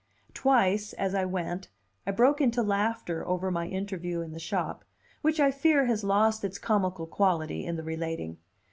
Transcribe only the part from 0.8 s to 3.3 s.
as I went, I broke into laughter